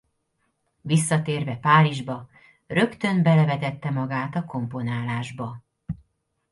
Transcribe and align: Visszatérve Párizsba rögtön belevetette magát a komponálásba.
Visszatérve 0.81 1.55
Párizsba 1.57 2.29
rögtön 2.67 3.21
belevetette 3.23 3.89
magát 3.89 4.35
a 4.35 4.45
komponálásba. 4.45 5.61